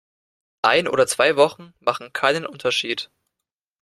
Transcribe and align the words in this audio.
Ein 0.63 0.87
oder 0.87 1.05
zwei 1.05 1.35
Wochen 1.35 1.75
machen 1.79 2.11
keinen 2.11 2.47
Unterschied. 2.47 3.11